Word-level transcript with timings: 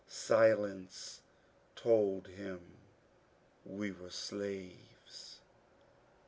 Silence 0.07 1.21
told 1.75 2.25
him 2.27 2.59
we 3.63 3.91
were 3.91 4.09
slaves. 4.09 5.41